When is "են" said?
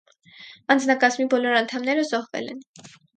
2.55-2.65